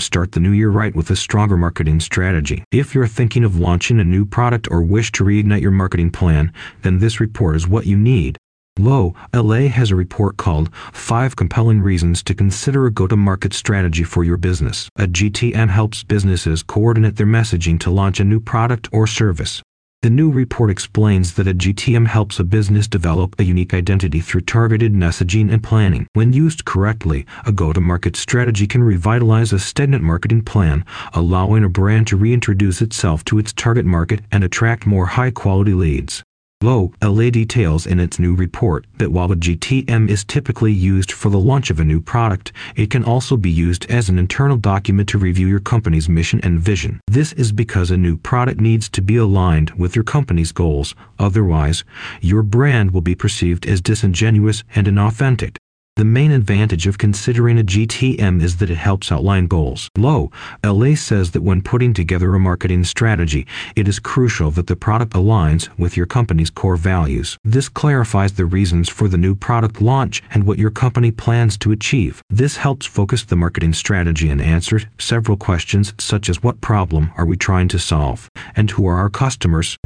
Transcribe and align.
Start 0.00 0.32
the 0.32 0.40
new 0.40 0.52
year 0.52 0.70
right 0.70 0.94
with 0.96 1.10
a 1.10 1.16
stronger 1.16 1.56
marketing 1.56 2.00
strategy. 2.00 2.64
If 2.72 2.94
you're 2.94 3.06
thinking 3.06 3.44
of 3.44 3.60
launching 3.60 4.00
a 4.00 4.04
new 4.04 4.24
product 4.24 4.66
or 4.70 4.82
wish 4.82 5.12
to 5.12 5.24
reignite 5.24 5.60
your 5.60 5.70
marketing 5.70 6.10
plan, 6.10 6.52
then 6.82 6.98
this 6.98 7.20
report 7.20 7.54
is 7.54 7.68
what 7.68 7.86
you 7.86 7.96
need. 7.96 8.38
Lowe, 8.78 9.14
LA 9.34 9.68
has 9.68 9.90
a 9.90 9.96
report 9.96 10.38
called 10.38 10.74
Five 10.92 11.36
Compelling 11.36 11.82
Reasons 11.82 12.22
to 12.22 12.34
Consider 12.34 12.86
a 12.86 12.90
Go 12.90 13.06
to 13.06 13.16
Market 13.16 13.52
Strategy 13.52 14.04
for 14.04 14.24
Your 14.24 14.38
Business. 14.38 14.88
A 14.96 15.06
GTM 15.06 15.68
helps 15.68 16.02
businesses 16.02 16.62
coordinate 16.62 17.16
their 17.16 17.26
messaging 17.26 17.78
to 17.80 17.90
launch 17.90 18.20
a 18.20 18.24
new 18.24 18.40
product 18.40 18.88
or 18.90 19.06
service. 19.06 19.62
The 20.02 20.08
new 20.08 20.30
report 20.30 20.70
explains 20.70 21.34
that 21.34 21.46
a 21.46 21.52
GTM 21.52 22.06
helps 22.06 22.40
a 22.40 22.44
business 22.44 22.88
develop 22.88 23.38
a 23.38 23.44
unique 23.44 23.74
identity 23.74 24.20
through 24.20 24.40
targeted 24.40 24.94
messaging 24.94 25.52
and 25.52 25.62
planning. 25.62 26.06
When 26.14 26.32
used 26.32 26.64
correctly, 26.64 27.26
a 27.44 27.52
go 27.52 27.74
to 27.74 27.82
market 27.82 28.16
strategy 28.16 28.66
can 28.66 28.82
revitalize 28.82 29.52
a 29.52 29.58
stagnant 29.58 30.02
marketing 30.02 30.44
plan, 30.44 30.86
allowing 31.12 31.64
a 31.64 31.68
brand 31.68 32.06
to 32.06 32.16
reintroduce 32.16 32.80
itself 32.80 33.26
to 33.26 33.38
its 33.38 33.52
target 33.52 33.84
market 33.84 34.22
and 34.32 34.42
attract 34.42 34.86
more 34.86 35.04
high 35.04 35.32
quality 35.32 35.74
leads. 35.74 36.22
Lowe, 36.62 36.92
LA 37.02 37.30
details 37.30 37.86
in 37.86 37.98
its 37.98 38.18
new 38.18 38.34
report 38.34 38.84
that 38.98 39.10
while 39.10 39.32
a 39.32 39.34
GTM 39.34 40.10
is 40.10 40.24
typically 40.24 40.70
used 40.70 41.10
for 41.10 41.30
the 41.30 41.38
launch 41.38 41.70
of 41.70 41.80
a 41.80 41.84
new 41.84 42.02
product, 42.02 42.52
it 42.76 42.90
can 42.90 43.02
also 43.02 43.38
be 43.38 43.48
used 43.48 43.90
as 43.90 44.10
an 44.10 44.18
internal 44.18 44.58
document 44.58 45.08
to 45.08 45.16
review 45.16 45.46
your 45.46 45.60
company's 45.60 46.06
mission 46.06 46.38
and 46.42 46.60
vision. 46.60 47.00
This 47.06 47.32
is 47.32 47.50
because 47.50 47.90
a 47.90 47.96
new 47.96 48.18
product 48.18 48.60
needs 48.60 48.90
to 48.90 49.00
be 49.00 49.16
aligned 49.16 49.70
with 49.70 49.96
your 49.96 50.04
company's 50.04 50.52
goals, 50.52 50.94
otherwise, 51.18 51.82
your 52.20 52.42
brand 52.42 52.90
will 52.90 53.00
be 53.00 53.14
perceived 53.14 53.64
as 53.64 53.80
disingenuous 53.80 54.62
and 54.74 54.86
inauthentic. 54.86 55.56
The 56.00 56.06
main 56.06 56.32
advantage 56.32 56.86
of 56.86 56.96
considering 56.96 57.58
a 57.58 57.62
GTM 57.62 58.40
is 58.40 58.56
that 58.56 58.70
it 58.70 58.76
helps 58.76 59.12
outline 59.12 59.48
goals. 59.48 59.90
Lowe, 59.98 60.30
LA 60.64 60.94
says 60.94 61.32
that 61.32 61.42
when 61.42 61.60
putting 61.60 61.92
together 61.92 62.34
a 62.34 62.40
marketing 62.40 62.84
strategy, 62.84 63.46
it 63.76 63.86
is 63.86 63.98
crucial 63.98 64.50
that 64.52 64.66
the 64.66 64.76
product 64.76 65.12
aligns 65.12 65.68
with 65.78 65.98
your 65.98 66.06
company's 66.06 66.48
core 66.48 66.76
values. 66.76 67.36
This 67.44 67.68
clarifies 67.68 68.32
the 68.32 68.46
reasons 68.46 68.88
for 68.88 69.08
the 69.08 69.18
new 69.18 69.34
product 69.34 69.82
launch 69.82 70.22
and 70.30 70.44
what 70.44 70.58
your 70.58 70.70
company 70.70 71.10
plans 71.10 71.58
to 71.58 71.70
achieve. 71.70 72.22
This 72.30 72.56
helps 72.56 72.86
focus 72.86 73.24
the 73.24 73.36
marketing 73.36 73.74
strategy 73.74 74.30
and 74.30 74.40
answer 74.40 74.80
several 74.96 75.36
questions 75.36 75.92
such 75.98 76.30
as 76.30 76.42
what 76.42 76.62
problem 76.62 77.10
are 77.18 77.26
we 77.26 77.36
trying 77.36 77.68
to 77.68 77.78
solve 77.78 78.30
and 78.56 78.70
who 78.70 78.86
are 78.86 78.96
our 78.96 79.10
customers? 79.10 79.76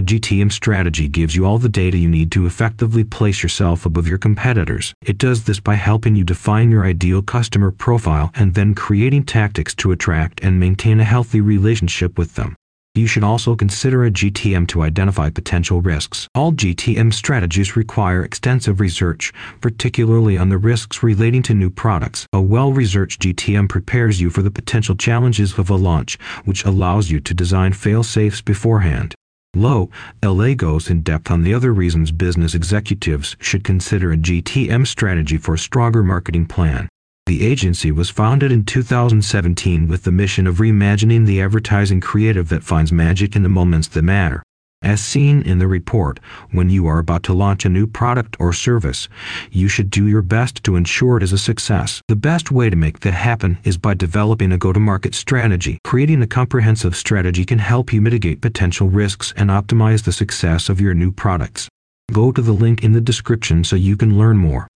A 0.00 0.02
GTM 0.02 0.50
strategy 0.50 1.08
gives 1.08 1.36
you 1.36 1.44
all 1.44 1.58
the 1.58 1.68
data 1.68 1.98
you 1.98 2.08
need 2.08 2.32
to 2.32 2.46
effectively 2.46 3.04
place 3.04 3.42
yourself 3.42 3.84
above 3.84 4.08
your 4.08 4.16
competitors. 4.16 4.94
It 5.02 5.18
does 5.18 5.44
this 5.44 5.60
by 5.60 5.74
helping 5.74 6.16
you 6.16 6.24
define 6.24 6.70
your 6.70 6.86
ideal 6.86 7.20
customer 7.20 7.70
profile 7.70 8.30
and 8.34 8.54
then 8.54 8.74
creating 8.74 9.24
tactics 9.24 9.74
to 9.74 9.92
attract 9.92 10.42
and 10.42 10.58
maintain 10.58 11.00
a 11.00 11.04
healthy 11.04 11.42
relationship 11.42 12.16
with 12.16 12.34
them. 12.34 12.56
You 12.94 13.06
should 13.06 13.22
also 13.22 13.54
consider 13.54 14.06
a 14.06 14.10
GTM 14.10 14.68
to 14.68 14.80
identify 14.80 15.28
potential 15.28 15.82
risks. 15.82 16.26
All 16.34 16.52
GTM 16.52 17.12
strategies 17.12 17.76
require 17.76 18.24
extensive 18.24 18.80
research, 18.80 19.34
particularly 19.60 20.38
on 20.38 20.48
the 20.48 20.56
risks 20.56 21.02
relating 21.02 21.42
to 21.42 21.52
new 21.52 21.68
products. 21.68 22.26
A 22.32 22.40
well 22.40 22.72
researched 22.72 23.20
GTM 23.20 23.68
prepares 23.68 24.18
you 24.18 24.30
for 24.30 24.40
the 24.40 24.50
potential 24.50 24.96
challenges 24.96 25.58
of 25.58 25.68
a 25.68 25.76
launch, 25.76 26.18
which 26.46 26.64
allows 26.64 27.10
you 27.10 27.20
to 27.20 27.34
design 27.34 27.74
fail 27.74 28.02
safes 28.02 28.40
beforehand. 28.40 29.14
Lowe, 29.56 29.90
LA 30.24 30.54
goes 30.54 30.88
in 30.88 31.02
depth 31.02 31.28
on 31.28 31.42
the 31.42 31.52
other 31.52 31.72
reasons 31.72 32.12
business 32.12 32.54
executives 32.54 33.36
should 33.40 33.64
consider 33.64 34.12
a 34.12 34.16
GTM 34.16 34.86
strategy 34.86 35.36
for 35.38 35.54
a 35.54 35.58
stronger 35.58 36.04
marketing 36.04 36.46
plan. 36.46 36.88
The 37.26 37.44
agency 37.44 37.90
was 37.90 38.10
founded 38.10 38.52
in 38.52 38.64
2017 38.64 39.88
with 39.88 40.04
the 40.04 40.12
mission 40.12 40.46
of 40.46 40.58
reimagining 40.58 41.26
the 41.26 41.42
advertising 41.42 42.00
creative 42.00 42.48
that 42.48 42.62
finds 42.62 42.92
magic 42.92 43.34
in 43.34 43.42
the 43.42 43.48
moments 43.48 43.88
that 43.88 44.02
matter. 44.02 44.42
As 44.82 45.02
seen 45.02 45.42
in 45.42 45.58
the 45.58 45.68
report, 45.68 46.20
when 46.52 46.70
you 46.70 46.86
are 46.86 46.98
about 46.98 47.22
to 47.24 47.34
launch 47.34 47.66
a 47.66 47.68
new 47.68 47.86
product 47.86 48.34
or 48.40 48.50
service, 48.54 49.10
you 49.50 49.68
should 49.68 49.90
do 49.90 50.08
your 50.08 50.22
best 50.22 50.64
to 50.64 50.74
ensure 50.74 51.18
it 51.18 51.22
is 51.22 51.34
a 51.34 51.38
success. 51.38 52.00
The 52.08 52.16
best 52.16 52.50
way 52.50 52.70
to 52.70 52.76
make 52.76 53.00
that 53.00 53.12
happen 53.12 53.58
is 53.62 53.76
by 53.76 53.92
developing 53.92 54.52
a 54.52 54.58
go 54.58 54.72
to 54.72 54.80
market 54.80 55.14
strategy. 55.14 55.78
Creating 55.84 56.22
a 56.22 56.26
comprehensive 56.26 56.96
strategy 56.96 57.44
can 57.44 57.58
help 57.58 57.92
you 57.92 58.00
mitigate 58.00 58.40
potential 58.40 58.88
risks 58.88 59.34
and 59.36 59.50
optimize 59.50 60.04
the 60.04 60.12
success 60.12 60.70
of 60.70 60.80
your 60.80 60.94
new 60.94 61.12
products. 61.12 61.68
Go 62.10 62.32
to 62.32 62.40
the 62.40 62.52
link 62.52 62.82
in 62.82 62.92
the 62.92 63.02
description 63.02 63.62
so 63.64 63.76
you 63.76 63.98
can 63.98 64.18
learn 64.18 64.38
more. 64.38 64.66